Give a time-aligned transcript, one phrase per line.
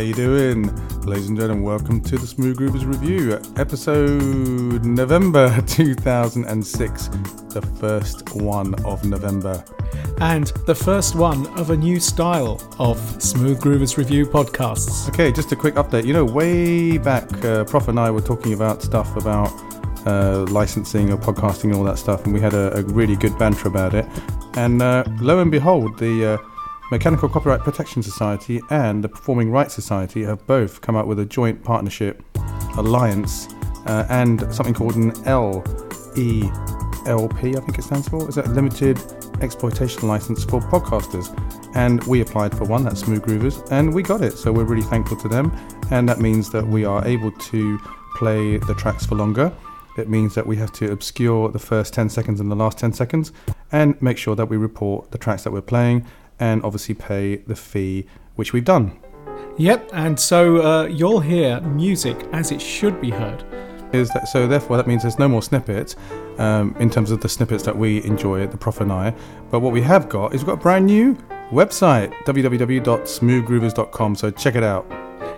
[0.00, 0.62] how you doing?
[1.02, 7.08] Ladies and gentlemen, welcome to the Smooth Groovers Review, episode November 2006,
[7.52, 9.62] the first one of November.
[10.22, 15.06] and the first one of a new style of Smooth Groovers Review podcasts.
[15.10, 16.06] Okay, just a quick update.
[16.06, 19.52] You know, way back, uh, Prof and I were talking about stuff about
[20.06, 23.38] uh, licensing or podcasting and all that stuff, and we had a, a really good
[23.38, 24.06] banter about it.
[24.54, 26.38] And uh, lo and behold, the uh,
[26.90, 31.24] Mechanical Copyright Protection Society and the Performing Rights Society have both come up with a
[31.24, 32.20] joint partnership
[32.76, 33.46] alliance
[33.86, 35.76] uh, and something called an LELP,
[37.06, 38.28] I think it stands for.
[38.28, 38.98] Is that Limited
[39.40, 41.28] Exploitation License for Podcasters?
[41.76, 44.32] And we applied for one, that's Smooth Groovers, and we got it.
[44.32, 45.56] So we're really thankful to them.
[45.92, 47.78] And that means that we are able to
[48.16, 49.52] play the tracks for longer.
[49.96, 52.92] It means that we have to obscure the first 10 seconds and the last 10
[52.92, 53.32] seconds
[53.70, 56.04] and make sure that we report the tracks that we're playing
[56.40, 58.98] and obviously pay the fee, which we've done.
[59.58, 63.44] Yep, and so uh, you'll hear music as it should be heard.
[63.92, 65.96] Is that, so therefore that means there's no more snippets
[66.38, 69.14] um, in terms of the snippets that we enjoy, at the Prof and I.
[69.50, 71.14] But what we have got is we've got a brand new
[71.50, 74.14] website, www.smoothgroovers.com.
[74.14, 74.90] So check it out.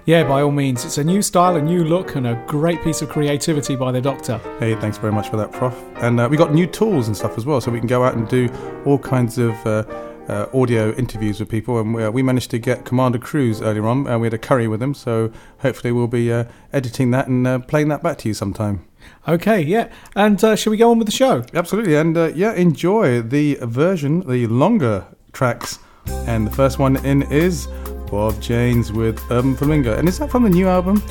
[0.05, 3.03] Yeah, by all means, it's a new style, a new look, and a great piece
[3.03, 4.39] of creativity by the Doctor.
[4.59, 5.81] Hey, thanks very much for that, Prof.
[5.97, 8.15] And uh, we got new tools and stuff as well, so we can go out
[8.15, 8.51] and do
[8.85, 9.85] all kinds of uh,
[10.29, 11.79] uh, audio interviews with people.
[11.79, 14.39] And we, uh, we managed to get Commander Cruz earlier on, and we had a
[14.39, 14.95] curry with him.
[14.95, 18.87] So hopefully we'll be uh, editing that and uh, playing that back to you sometime.
[19.27, 21.45] Okay, yeah, and uh, shall we go on with the show?
[21.55, 25.79] Absolutely, and uh, yeah, enjoy the version, the longer tracks.
[26.27, 27.67] And the first one in is
[28.11, 29.97] Bob James with Urban Flamingo.
[29.97, 31.03] And is that from the new album?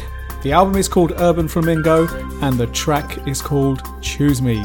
[0.43, 2.07] The album is called Urban Flamingo,
[2.41, 4.63] and the track is called Choose Me.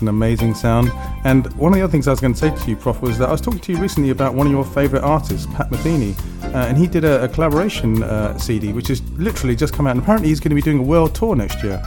[0.00, 0.90] An amazing sound.
[1.24, 3.18] And one of the other things I was going to say to you, Prof, was
[3.18, 6.18] that I was talking to you recently about one of your favourite artists, Pat Metheny,
[6.54, 9.90] uh, and he did a, a collaboration uh, CD, which has literally just come out.
[9.90, 11.82] And apparently, he's going to be doing a world tour next year.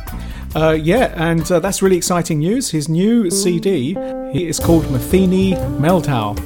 [0.56, 2.70] Uh, yeah, and uh, that's really exciting news.
[2.70, 3.98] His new CD
[4.34, 6.38] is called Metheny Mehldau,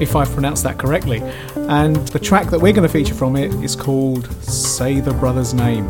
[0.00, 1.22] if I've pronounced that correctly.
[1.54, 5.54] And the track that we're going to feature from it is called Say the Brother's
[5.54, 5.86] Name.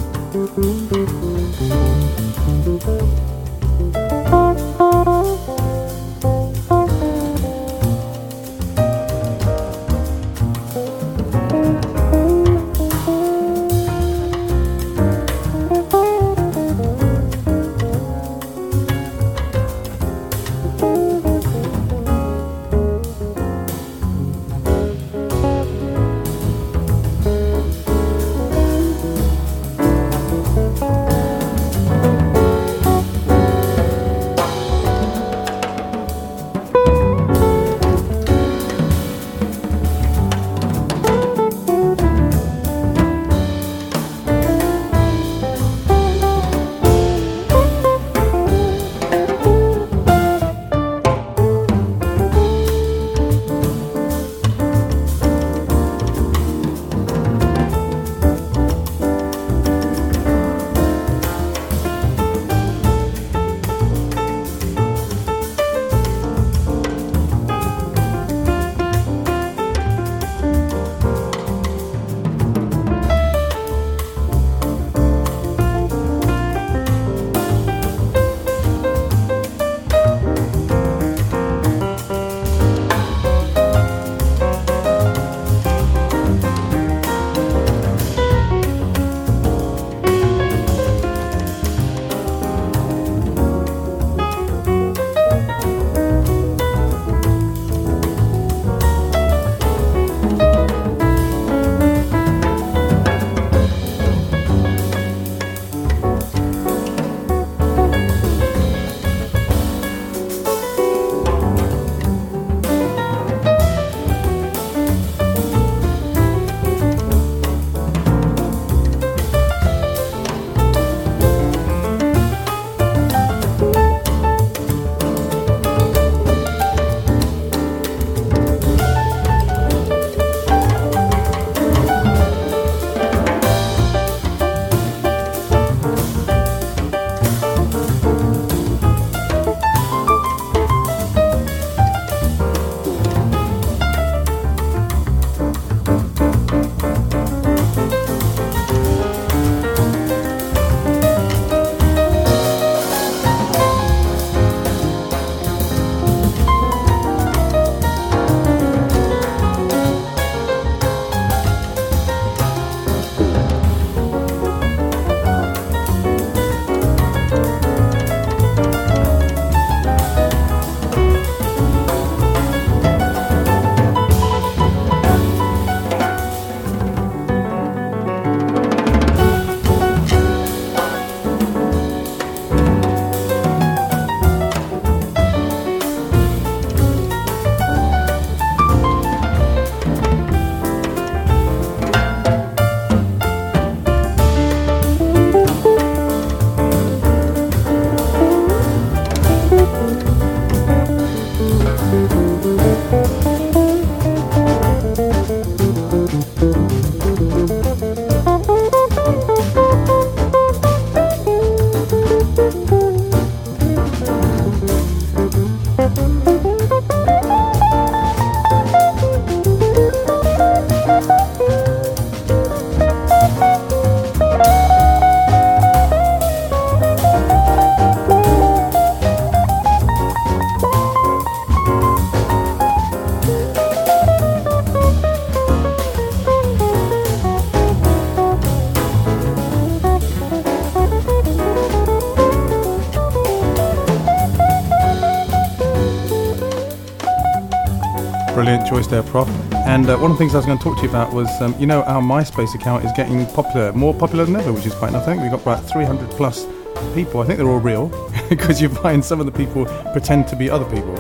[249.03, 249.29] There, Prof.
[249.67, 251.29] And uh, one of the things I was going to talk to you about was,
[251.43, 254.75] um, you know, our MySpace account is getting popular, more popular than ever, which is
[254.75, 255.03] quite nice.
[255.03, 256.47] I think we've got about 300 plus
[256.95, 257.21] people.
[257.21, 257.89] I think they're all real
[258.31, 260.95] because you find some of the people pretend to be other people.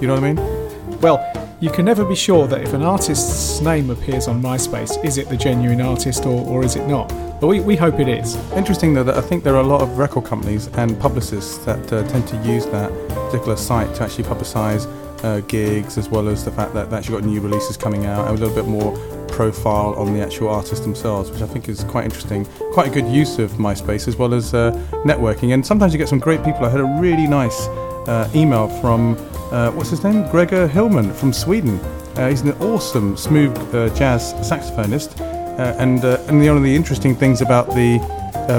[0.00, 1.00] You know what I mean?
[1.00, 1.18] Well,
[1.60, 5.28] you can never be sure that if an artist's name appears on MySpace, is it
[5.28, 7.08] the genuine artist or, or is it not?
[7.40, 8.36] But we, we hope it is.
[8.52, 11.92] Interesting though that I think there are a lot of record companies and publicists that
[11.92, 14.86] uh, tend to use that particular site to actually publicise
[15.22, 18.28] uh, gigs as well as the fact that they've actually got new releases coming out
[18.28, 18.96] and a little bit more
[19.28, 22.44] profile on the actual artists themselves, which I think is quite interesting.
[22.72, 24.72] Quite a good use of MySpace as well as uh,
[25.04, 25.54] networking.
[25.54, 26.64] And sometimes you get some great people.
[26.64, 27.66] I had a really nice
[28.06, 29.16] uh, email from,
[29.50, 30.28] uh, what's his name?
[30.30, 31.80] Gregor Hillman from Sweden.
[32.16, 35.20] Uh, he's an awesome smooth uh, jazz saxophonist.
[35.58, 37.98] And, and the, one of the interesting things about the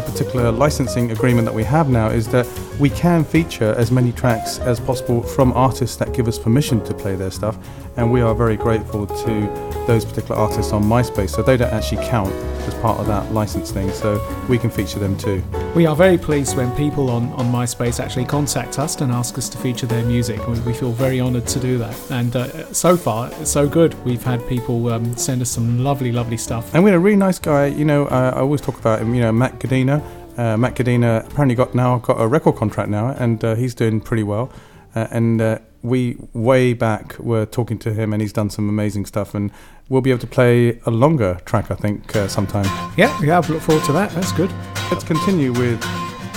[0.05, 2.45] particular licensing agreement that we have now is that
[2.79, 6.93] we can feature as many tracks as possible from artists that give us permission to
[6.93, 7.57] play their stuff,
[7.97, 11.29] and we are very grateful to those particular artists on MySpace.
[11.31, 12.33] So they don't actually count
[12.67, 15.43] as part of that license thing, so we can feature them too.
[15.75, 19.49] We are very pleased when people on, on MySpace actually contact us and ask us
[19.49, 20.45] to feature their music.
[20.47, 23.93] We, we feel very honoured to do that, and uh, so far it's so good.
[24.05, 26.73] We've had people um, send us some lovely, lovely stuff.
[26.73, 27.67] And we had a really nice guy.
[27.67, 29.13] You know, uh, I always talk about him.
[29.13, 30.01] You know, Matt Cadena.
[30.37, 34.01] Uh, Matt Cadena apparently got now got a record contract now, and uh, he's doing
[34.01, 34.51] pretty well.
[34.95, 39.05] Uh, and uh, we way back were talking to him, and he's done some amazing
[39.05, 39.33] stuff.
[39.35, 39.51] And
[39.89, 42.65] we'll be able to play a longer track, I think, uh, sometime.
[42.97, 44.11] Yeah, yeah, I look forward to that.
[44.11, 44.51] That's good.
[44.91, 45.81] Let's continue with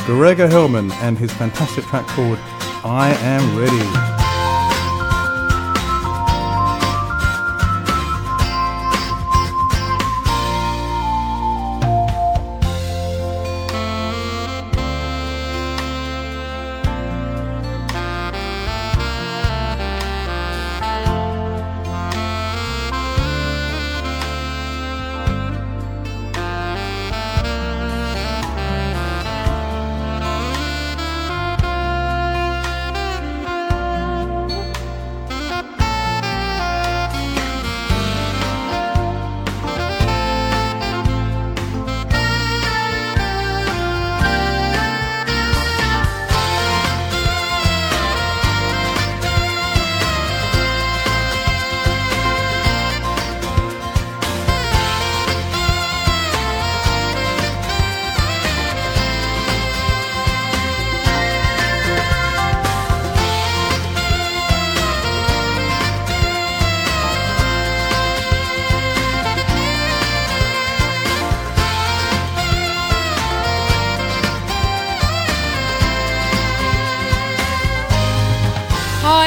[0.04, 2.38] Gregor Hillman and his fantastic track called
[2.84, 4.15] "I Am Ready."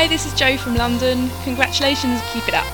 [0.09, 1.29] Joe from London.
[1.43, 2.65] Congratulations, keep it up.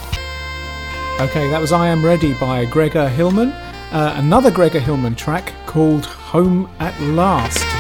[1.20, 3.50] Okay, that was I Am Ready by Gregor Hillman.
[3.92, 7.75] Uh, another Gregor Hillman track called Home at Last.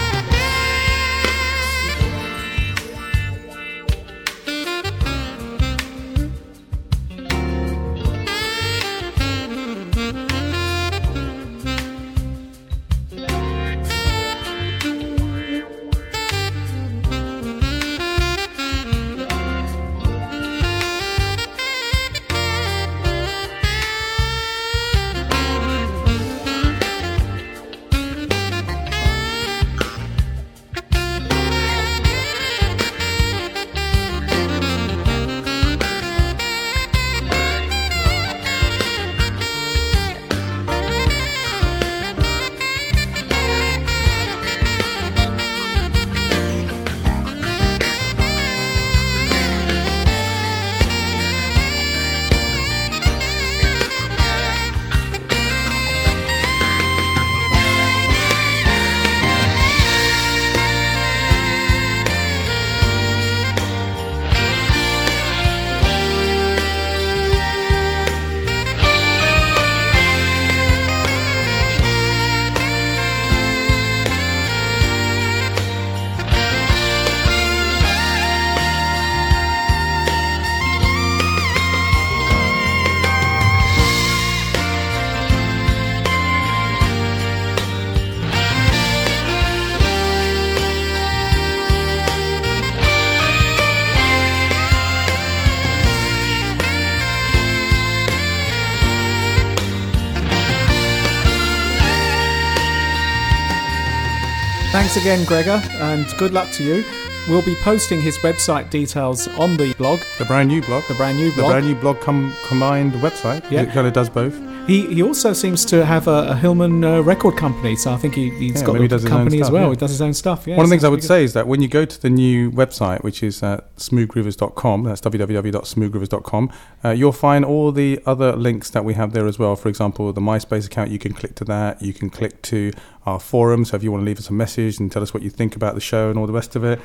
[104.75, 106.83] Thanks again, Gregor, and good luck to you.
[107.29, 110.01] We'll be posting his website details on the blog.
[110.17, 110.83] The brand new blog.
[110.89, 111.47] The brand new blog.
[111.47, 113.49] The brand new blog com- combined website.
[113.49, 113.61] Yeah.
[113.61, 114.37] It kind of does both.
[114.67, 118.15] He he also seems to have a, a Hillman uh, record company, so I think
[118.15, 119.65] he, he's Yeah, got a he does his own company as well.
[119.65, 119.69] yeah.
[119.69, 120.47] He does his own stuff.
[120.47, 122.09] Yeah, One of the things I would say is that when you go to the
[122.09, 126.51] new website, which is uh, smoothgroovers.com, that's www.smoothgroovers.com,
[126.83, 129.55] uh, you'll find all the other links that we have there as well.
[129.55, 131.81] For example, the MySpace account, you can click to that.
[131.83, 132.71] You can click to
[133.05, 133.65] our forum.
[133.65, 135.55] So if you want to leave us a message and tell us what you think
[135.55, 136.81] about the show and all the rest of it.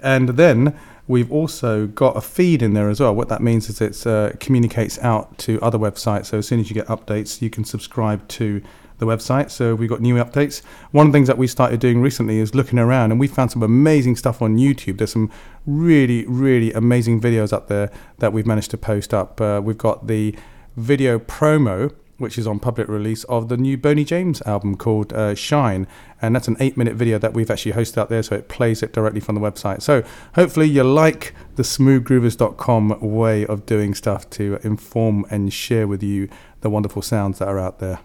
[0.00, 3.14] And then we've also got a feed in there as well.
[3.14, 6.26] What that means is it uh, communicates out to other websites.
[6.26, 8.62] So as soon as you get updates, you can subscribe to
[8.98, 9.50] the website.
[9.50, 10.62] So we've got new updates.
[10.92, 13.50] One of the things that we started doing recently is looking around, and we found
[13.50, 14.98] some amazing stuff on YouTube.
[14.98, 15.30] There's some
[15.66, 19.40] really, really amazing videos up there that we've managed to post up.
[19.40, 20.34] Uh, we've got the
[20.76, 21.92] video promo.
[22.16, 25.88] Which is on public release of the new Boney James album called uh, Shine,
[26.22, 28.92] and that's an eight-minute video that we've actually hosted out there, so it plays it
[28.92, 29.82] directly from the website.
[29.82, 30.04] So
[30.36, 36.28] hopefully you like the smoothgroovers.com way of doing stuff to inform and share with you
[36.60, 37.98] the wonderful sounds that are out there.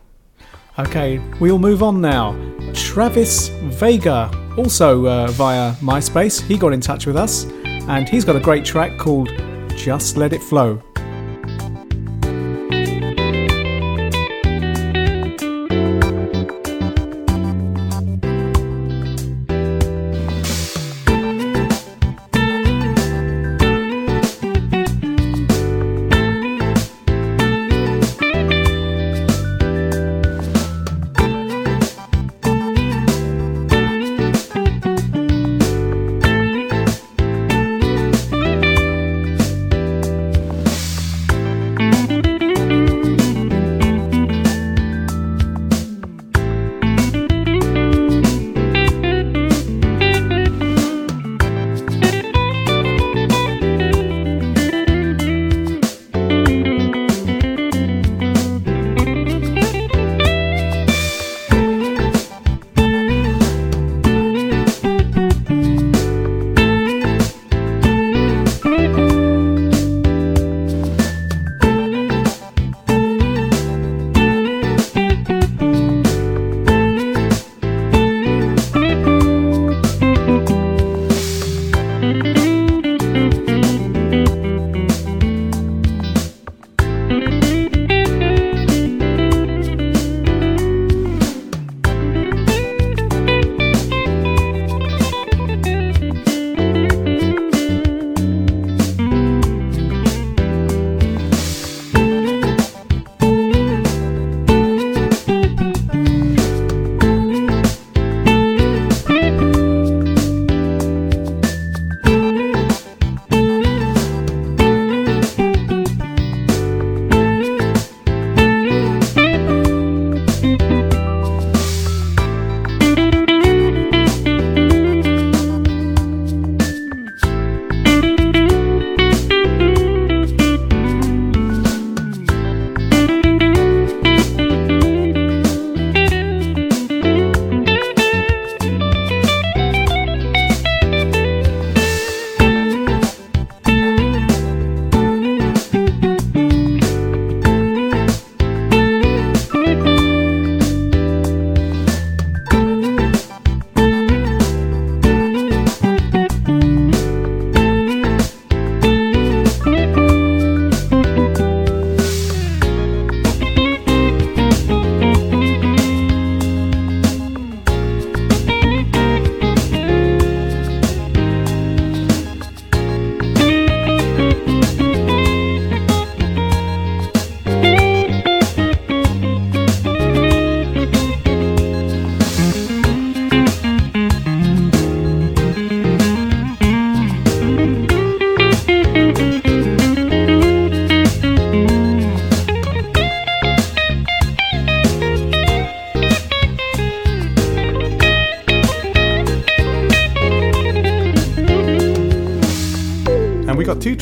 [0.79, 2.33] Okay, we'll move on now.
[2.73, 8.35] Travis Vega, also uh, via MySpace, he got in touch with us, and he's got
[8.35, 9.29] a great track called
[9.75, 10.81] Just Let It Flow.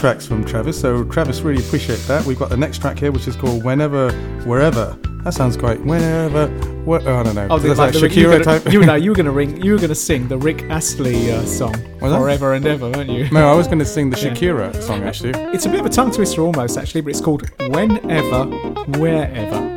[0.07, 2.25] Tracks from Travis, so Travis really appreciate that.
[2.25, 4.09] We've got the next track here, which is called Whenever,
[4.45, 4.97] Wherever.
[5.25, 5.81] That sounds great.
[5.81, 6.47] Whenever,
[6.85, 7.47] where, oh, I don't know.
[7.49, 8.71] Oh, That's like like the, you, Shakira gonna, type.
[8.71, 11.73] you know, you were gonna ring, you were gonna sing the Rick Astley uh, song
[11.99, 13.29] forever and ever, weren't you?
[13.31, 15.31] no, I was going to sing the Shakira song actually.
[15.53, 18.45] It's a bit of a tongue twister almost, actually, but it's called Whenever,
[18.97, 19.76] Wherever.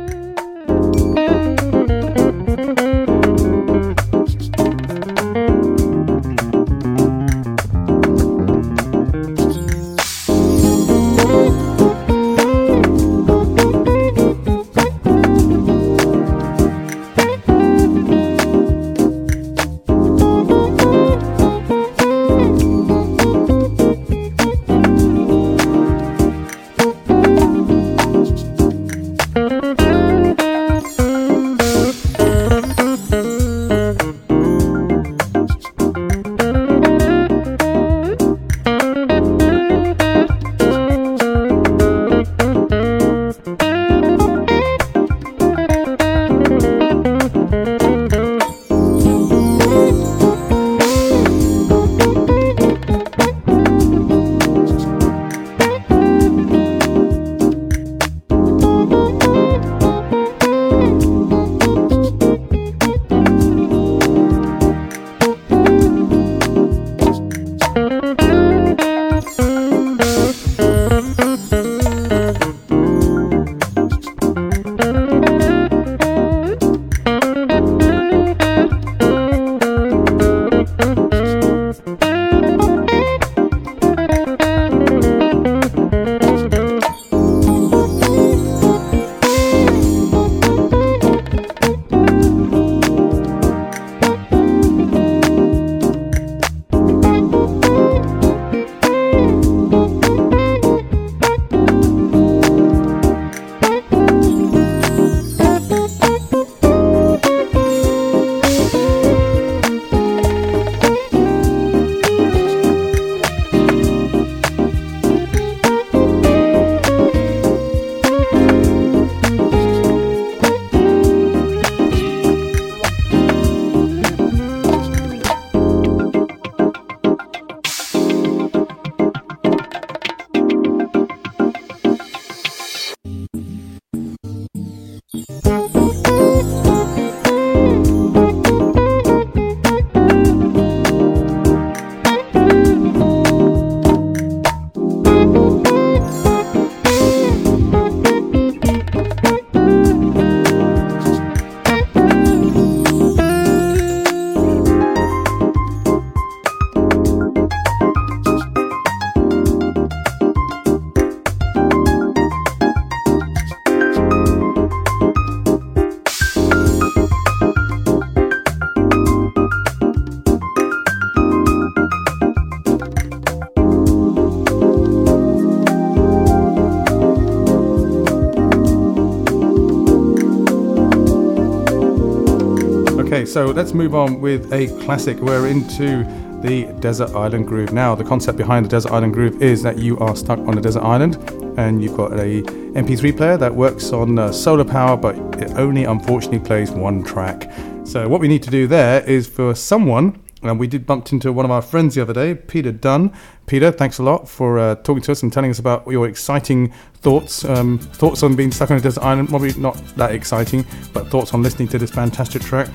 [183.31, 185.17] So let's move on with a classic.
[185.19, 186.03] We're into
[186.41, 187.71] the Desert Island Groove.
[187.71, 190.61] Now, the concept behind the Desert Island Groove is that you are stuck on a
[190.61, 191.15] desert island
[191.57, 192.41] and you've got a
[192.73, 197.49] MP3 player that works on uh, solar power, but it only unfortunately plays one track.
[197.85, 201.31] So, what we need to do there is for someone and we did bump into
[201.31, 203.13] one of our friends the other day, Peter Dunn.
[203.45, 206.73] Peter, thanks a lot for uh, talking to us and telling us about your exciting
[206.95, 207.45] thoughts.
[207.45, 211.33] Um, thoughts on being stuck on a desert island, probably not that exciting, but thoughts
[211.33, 212.67] on listening to this fantastic track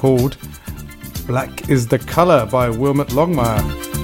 [0.00, 0.38] called
[1.26, 3.99] Black is the Color by Wilbert Longmire.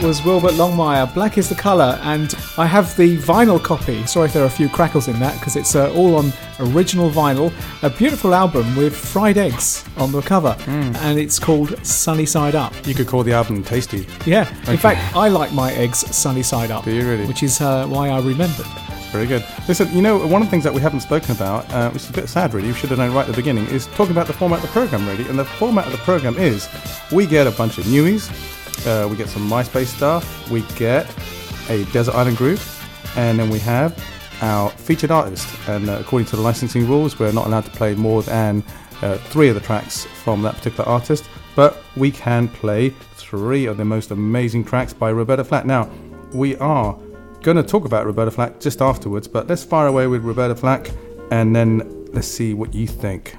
[0.00, 1.12] That was Wilbert Longmire.
[1.12, 4.04] Black is the colour, and I have the vinyl copy.
[4.06, 7.10] Sorry if there are a few crackles in that because it's uh, all on original
[7.10, 7.52] vinyl.
[7.82, 12.74] A beautiful album with fried eggs on the cover, and it's called Sunny Side Up.
[12.86, 14.06] You could call the album tasty.
[14.24, 16.84] Yeah, in fact, I like my eggs sunny side up.
[16.84, 17.26] Do you really?
[17.26, 18.66] Which is uh, why I remembered.
[19.10, 19.44] Very good.
[19.66, 22.10] Listen, you know, one of the things that we haven't spoken about, uh, which is
[22.10, 24.26] a bit sad really, we should have known right at the beginning, is talking about
[24.26, 25.26] the format of the program really.
[25.28, 26.68] And the format of the program is
[27.10, 28.30] we get a bunch of newies,
[28.86, 31.06] uh, we get some MySpace stuff, we get
[31.68, 32.62] a Desert Island Groove,
[33.16, 33.98] and then we have
[34.40, 35.48] our featured artist.
[35.68, 38.62] And uh, according to the licensing rules, we're not allowed to play more than
[39.02, 43.76] uh, three of the tracks from that particular artist, but we can play three of
[43.76, 45.66] the most amazing tracks by Roberta Flack.
[45.66, 45.90] Now,
[46.32, 46.98] we are
[47.42, 50.90] going to talk about Roberta Flack just afterwards, but let's fire away with Roberta Flack
[51.30, 53.34] and then let's see what you think.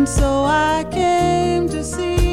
[0.00, 2.29] And so I came to see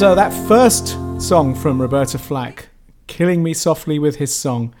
[0.00, 2.70] And uh, that first song from Roberta Flack,
[3.06, 4.74] Killing Me Softly with His Song,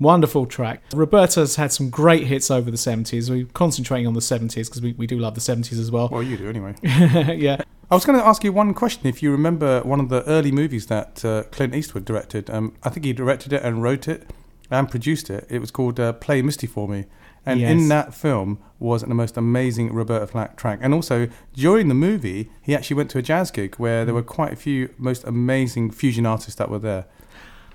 [0.00, 0.82] wonderful track.
[0.92, 3.30] Roberta's had some great hits over the 70s.
[3.30, 6.08] We're concentrating on the 70s because we, we do love the 70s as well.
[6.08, 6.74] Well, you do anyway.
[6.82, 7.62] yeah.
[7.88, 9.06] I was going to ask you one question.
[9.06, 12.88] If you remember one of the early movies that uh, Clint Eastwood directed, um, I
[12.88, 14.28] think he directed it and wrote it
[14.72, 15.46] and produced it.
[15.48, 17.04] It was called uh, Play Misty for Me.
[17.48, 17.70] And Yes.
[17.70, 20.78] in that film was the most amazing Roberta Flack track.
[20.82, 24.16] And also, during the movie, he actually went to a jazz gig where there hmm.
[24.16, 27.06] were quite a few most amazing fusion artists that were there.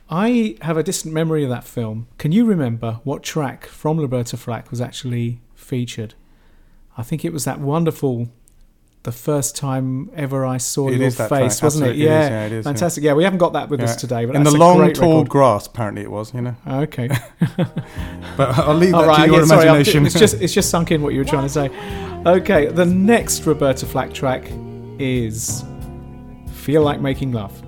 [0.09, 2.07] I have a distant memory of that film.
[2.17, 6.13] Can you remember what track from Roberta Flack was actually featured?
[6.97, 8.29] I think it was that wonderful.
[9.03, 11.63] The first time ever I saw It your is that face, track.
[11.63, 11.89] wasn't it?
[11.89, 13.03] Absolutely, it Yeah, is, yeah, it is, fantastic.
[13.03, 13.13] Yeah.
[13.15, 15.17] we haven't got that with us today, but in the that's a long, great tall
[15.17, 15.29] record.
[15.29, 16.33] grass, apparently it was.
[16.33, 17.09] You know, Okay.
[18.37, 19.25] but I'll leave that All right.
[19.25, 20.05] to your yeah, sorry, I've- imagination.
[20.05, 21.69] it's just it's just sunk in what you were trying to say.
[22.25, 22.67] Okay.
[22.67, 24.49] The next Roberta Flack track
[24.97, 25.65] is
[26.53, 27.61] "Feel Like Making Love."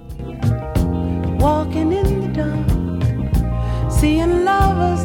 [1.41, 5.03] walking in the dark, seeing lovers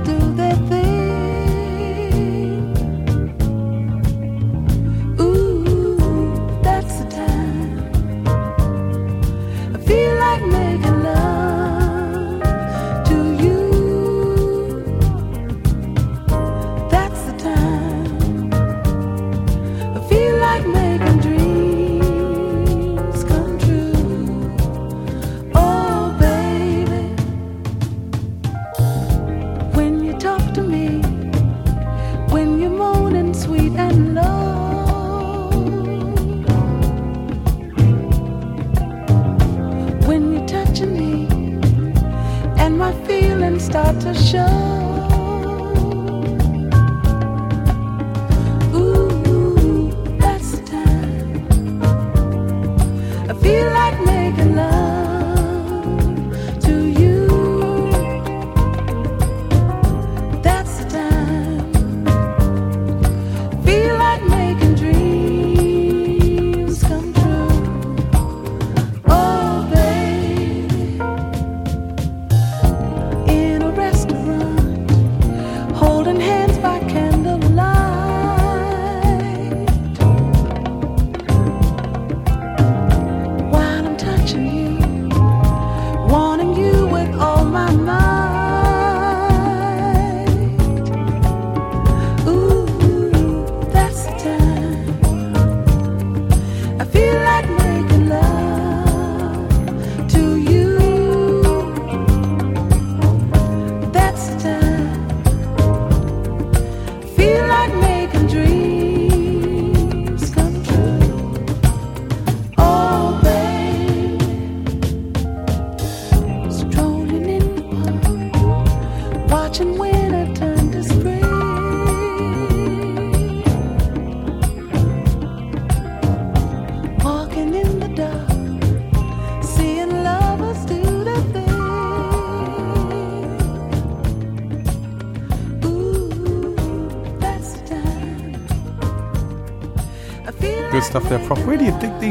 [43.70, 44.79] start to show.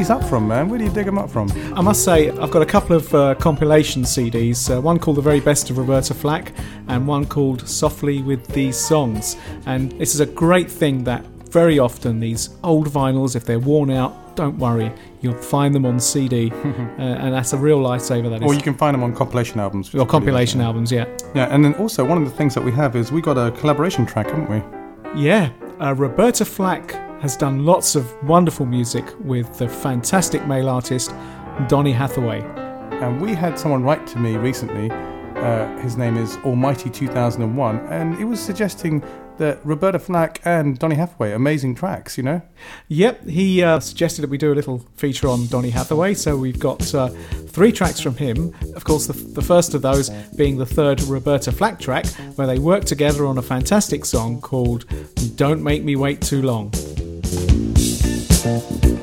[0.00, 0.70] These up from, man?
[0.70, 1.50] Where do you dig them up from?
[1.76, 4.74] I must say, I've got a couple of uh, compilation CDs.
[4.74, 6.54] Uh, one called "The Very Best of Roberta Flack"
[6.88, 9.36] and one called "Softly with These Songs."
[9.66, 13.90] And this is a great thing that very often these old vinyls, if they're worn
[13.90, 14.90] out, don't worry,
[15.20, 16.64] you'll find them on CD, uh,
[17.02, 18.30] and that's a real lifesaver.
[18.30, 18.50] That is.
[18.50, 19.94] Or you can find them on compilation albums.
[19.94, 21.04] or compilation albums, yeah.
[21.34, 23.50] Yeah, and then also one of the things that we have is we got a
[23.50, 25.22] collaboration track, haven't we?
[25.22, 31.12] Yeah, uh, Roberta Flack has done lots of wonderful music with the fantastic male artist
[31.68, 32.40] Donny Hathaway.
[33.02, 34.90] And we had someone write to me recently.
[34.90, 39.02] Uh, his name is Almighty 2001, and he was suggesting
[39.38, 42.42] that Roberta Flack and Donny Hathaway, amazing tracks, you know?
[42.88, 46.58] Yep, he uh, suggested that we do a little feature on Donny Hathaway, so we've
[46.58, 47.08] got uh,
[47.48, 48.54] three tracks from him.
[48.76, 52.06] Of course, the, the first of those being the third Roberta Flack track,
[52.36, 54.84] where they work together on a fantastic song called
[55.36, 56.70] Don't Make Me Wait Too Long.
[57.30, 58.99] First glance,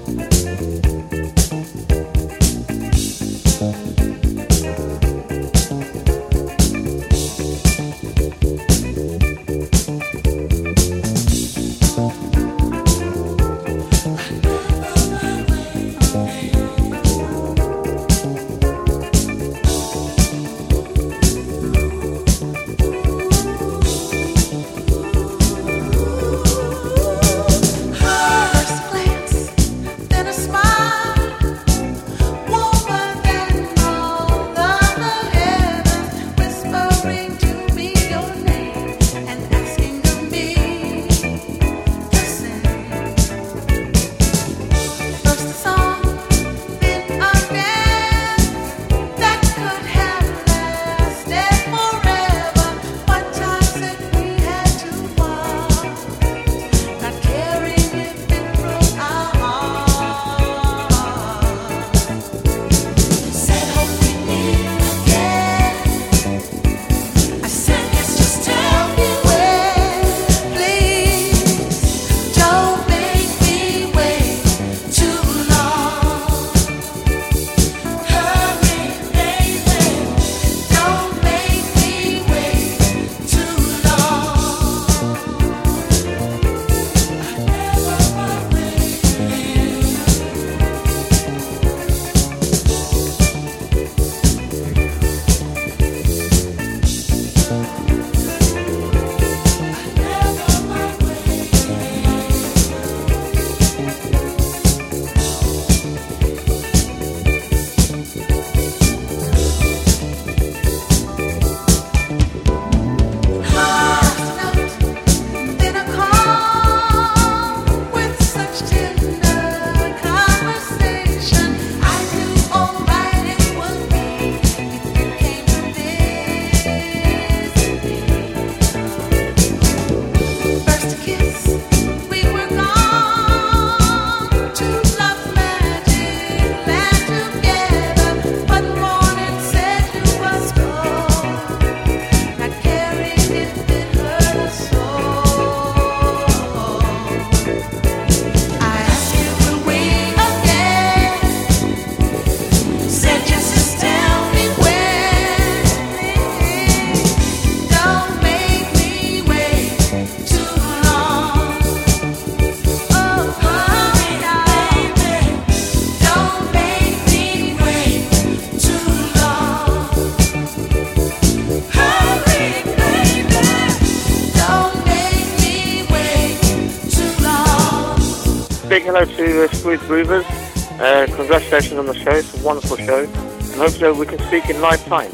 [182.08, 182.18] show.
[182.18, 183.04] It's a wonderful show.
[183.04, 185.12] And hopefully we can speak in live time.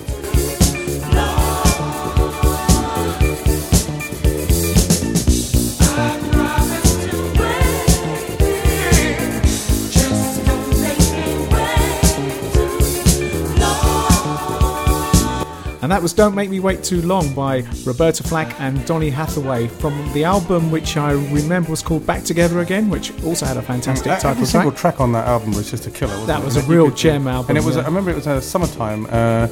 [15.83, 19.67] And that was Don't Make Me Wait Too Long by Roberta Flack and Donny Hathaway
[19.67, 23.61] from the album which I remember was called Back Together Again, which also had a
[23.61, 24.51] fantastic That- title Every track.
[24.51, 26.11] single track on that album was just a killer.
[26.13, 26.45] Wasn't That it?
[26.45, 27.75] was a real gem album, and it was.
[27.75, 27.81] yeah.
[27.81, 29.07] I remember it was uh, summertime.
[29.11, 29.49] Uh,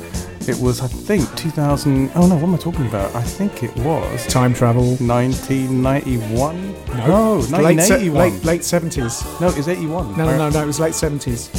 [0.47, 2.09] it was, I think, 2000.
[2.15, 3.13] Oh no, what am I talking about?
[3.13, 4.95] I think it was Time travel.
[4.97, 6.73] 1991.
[6.95, 8.17] No, no late, se- 1981.
[8.17, 9.41] late, late 70s.
[9.41, 10.15] No, it was 81.
[10.17, 11.49] No, no, no, no, it was late 70s.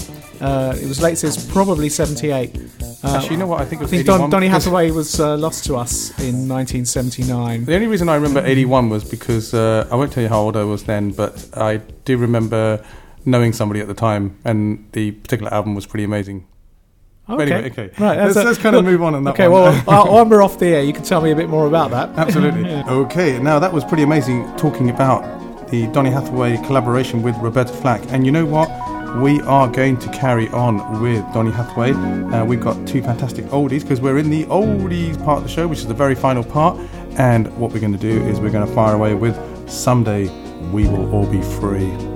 [0.43, 2.57] Uh, it was late, it's probably 78.
[3.05, 3.61] Uh, Actually, you know what?
[3.61, 7.65] I think it I think Don, Donny Hathaway was uh, lost to us in 1979.
[7.65, 10.57] The only reason I remember 81 was because uh, I won't tell you how old
[10.57, 12.85] I was then, but I do remember
[13.25, 16.47] knowing somebody at the time, and the particular album was pretty amazing.
[17.29, 17.91] But anyway, okay.
[17.99, 19.63] Right, let's, a- let's kind of move on on that Okay, one.
[19.63, 21.91] well, while while we're off the air, you can tell me a bit more about
[21.93, 22.09] that.
[22.19, 22.63] Absolutely.
[22.69, 22.85] Yeah.
[22.91, 25.23] Okay, now that was pretty amazing talking about
[25.71, 28.03] the Donny Hathaway collaboration with Roberta Flack.
[28.09, 28.69] And you know what?
[29.21, 31.93] We are going to carry on with Donny Hathaway.
[31.93, 35.69] Uh, we've got two fantastic oldies because we're in the oldies part of the show,
[35.69, 36.79] which is the very final part.
[37.19, 39.37] And what we're going to do is we're going to fire away with
[39.71, 40.29] Someday
[40.71, 42.12] We Will All Be Free.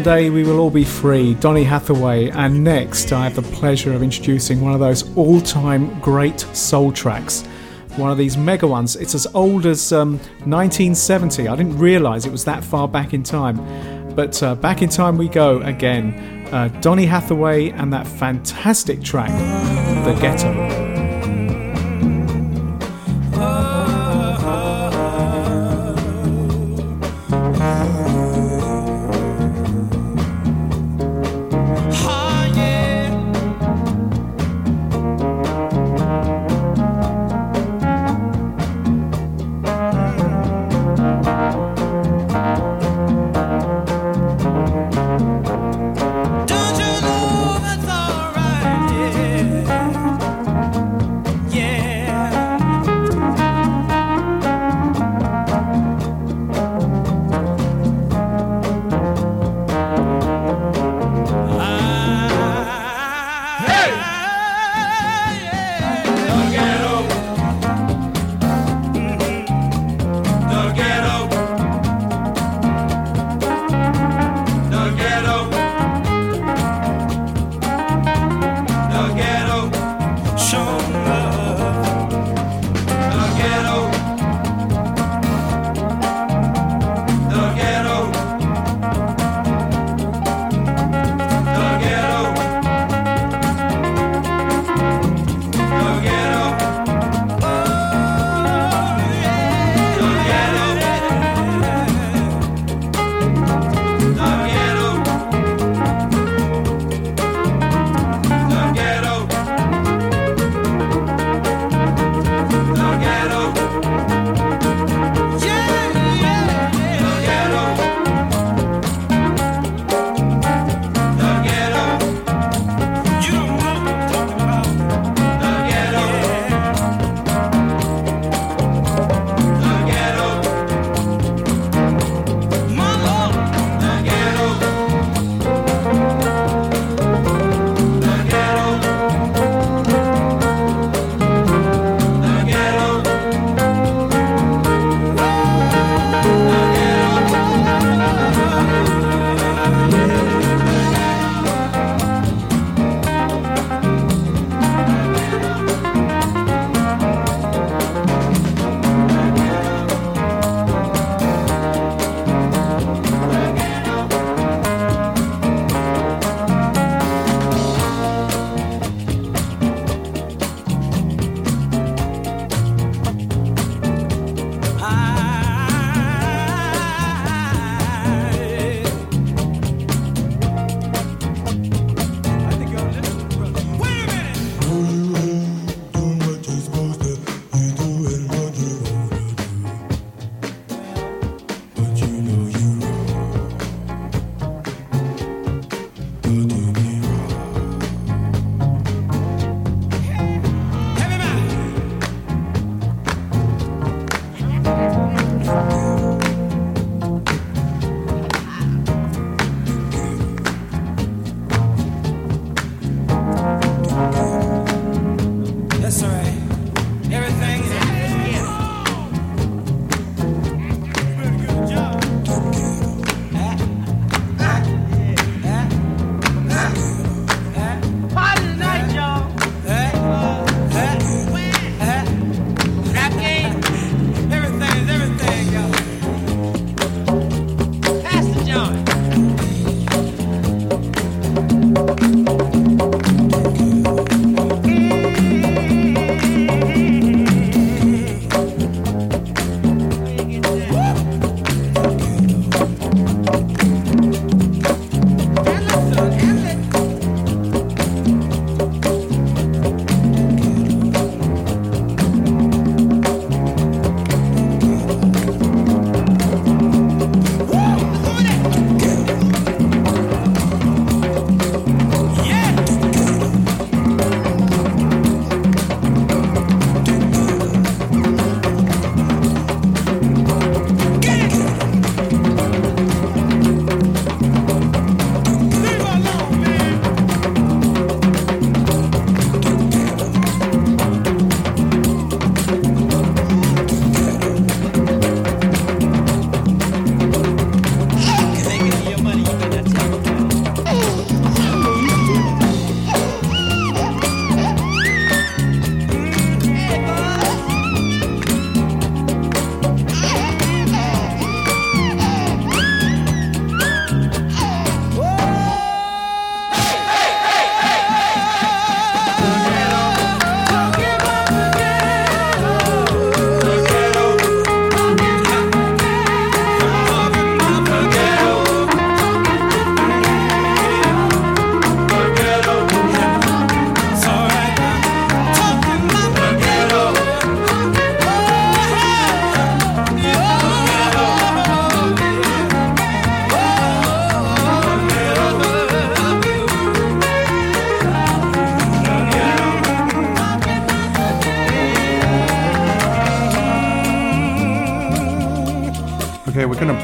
[0.00, 2.30] Someday we will all be free, Donny Hathaway.
[2.30, 6.90] And next, I have the pleasure of introducing one of those all time great soul
[6.90, 7.42] tracks.
[7.96, 8.96] One of these mega ones.
[8.96, 10.12] It's as old as um,
[10.46, 11.48] 1970.
[11.48, 13.58] I didn't realise it was that far back in time.
[14.14, 16.48] But uh, back in time we go again.
[16.50, 19.28] Uh, Donny Hathaway and that fantastic track,
[20.06, 20.69] The Ghetto.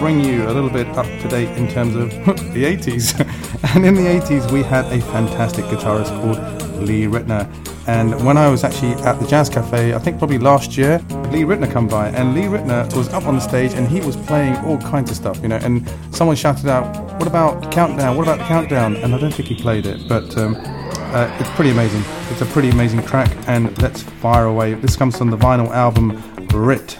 [0.07, 2.11] Bring you a little bit up to date in terms of
[2.55, 3.19] the 80s.
[3.75, 6.39] and in the 80s, we had a fantastic guitarist called
[6.81, 7.45] Lee Ritenour.
[7.89, 11.01] And when I was actually at the Jazz Cafe, I think probably last year,
[11.33, 14.17] Lee Ritenour come by, and Lee Ritenour was up on the stage and he was
[14.17, 15.57] playing all kinds of stuff, you know.
[15.57, 16.87] And someone shouted out,
[17.19, 18.17] "What about Countdown?
[18.17, 21.71] What about Countdown?" And I don't think he played it, but um, uh, it's pretty
[21.71, 22.05] amazing.
[22.31, 24.75] It's a pretty amazing track, and let's fire away.
[24.75, 26.23] This comes from the vinyl album
[26.55, 26.97] Rit.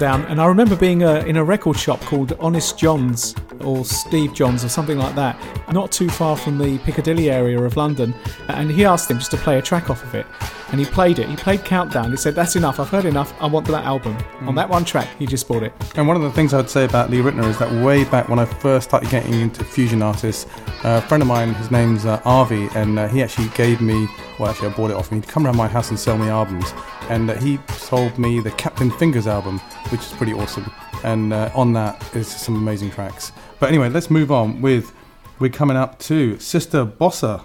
[0.00, 4.32] Countdown, and I remember being uh, in a record shop called Honest John's or Steve
[4.32, 5.38] John's or something like that,
[5.72, 8.14] not too far from the Piccadilly area of London.
[8.48, 10.24] And he asked him just to play a track off of it,
[10.70, 11.28] and he played it.
[11.28, 12.10] He played Countdown.
[12.10, 12.80] He said, "That's enough.
[12.80, 13.34] I've heard enough.
[13.42, 15.74] I want that album." On that one track, he just bought it.
[15.96, 18.38] And one of the things I'd say about Lee Ritenour is that way back when
[18.38, 20.46] I first started getting into fusion artists,
[20.82, 24.08] uh, a friend of mine, his name's uh, Arvi, and uh, he actually gave me,
[24.38, 25.20] well, actually, I bought it off him.
[25.20, 26.72] He'd come around my house and sell me albums.
[27.10, 29.60] And uh, he sold me the Captain Fingers album,
[29.90, 30.70] which is pretty awesome.
[31.04, 33.32] And uh, on that is some amazing tracks.
[33.58, 34.92] But anyway, let's move on with,
[35.38, 37.44] we're coming up to Sister Bossa.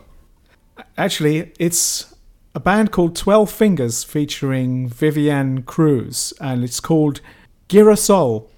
[0.97, 2.13] Actually, it's
[2.53, 7.21] a band called Twelve Fingers featuring Vivian Cruz, and it's called
[7.69, 8.49] Girasol.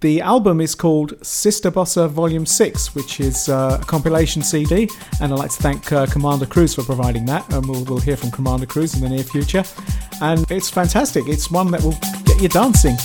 [0.00, 4.88] The album is called Sister Bossa Volume 6, which is uh, a compilation CD,
[5.20, 8.16] and I'd like to thank uh, Commander Cruz for providing that, and we'll, we'll hear
[8.16, 9.64] from Commander Cruz in the near future.
[10.22, 12.96] And it's fantastic, it's one that will get you dancing.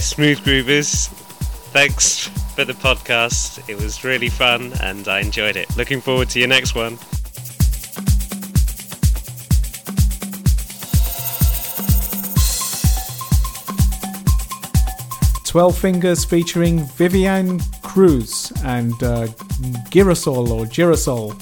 [0.00, 1.08] Smooth Groovers.
[1.72, 3.68] Thanks for the podcast.
[3.68, 5.76] It was really fun and I enjoyed it.
[5.76, 6.98] Looking forward to your next one.
[15.44, 19.26] Twelve Fingers featuring Vivian Cruz and uh,
[19.90, 21.34] Girasol or Girasol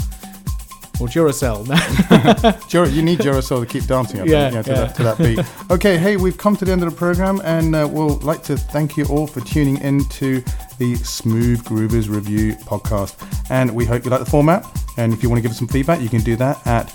[1.01, 1.67] or Duracell.
[2.97, 4.85] You need Duracell to keep dancing, I think, Yeah, yeah, to, yeah.
[4.85, 5.39] That, to that beat.
[5.71, 8.57] Okay, hey, we've come to the end of the program, and uh, we'll like to
[8.57, 10.43] thank you all for tuning in to
[10.79, 13.17] the Smooth Groovers Review podcast.
[13.51, 14.65] And we hope you like the format.
[14.97, 16.87] And if you want to give us some feedback, you can do that at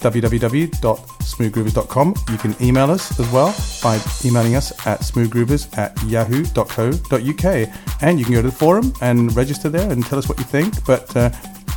[0.00, 2.14] www.smoothgroovers.com.
[2.30, 7.68] You can email us as well by emailing us at smoothgroovers at yahoo.co.uk.
[8.02, 10.44] And you can go to the forum and register there and tell us what you
[10.44, 10.84] think.
[10.86, 11.30] But uh,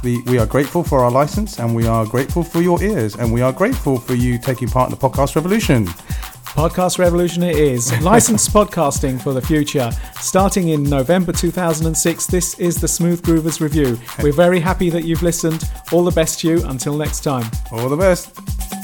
[0.04, 3.34] we, we are grateful for our license and we are grateful for your ears and
[3.34, 5.88] we are grateful for you taking part in the podcast revolution.
[6.54, 8.00] Podcast Revolution it is.
[8.02, 9.90] Licensed podcasting for the future.
[10.20, 13.98] Starting in November 2006, this is the Smooth Groovers Review.
[14.22, 15.64] We're very happy that you've listened.
[15.92, 16.64] All the best to you.
[16.66, 17.50] Until next time.
[17.72, 18.83] All the best.